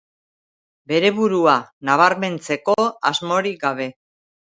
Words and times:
Bere 0.91 1.11
burua 1.19 1.55
nabarmentzeko 1.91 2.79
asmorik 3.15 3.65
gabe. 3.69 3.93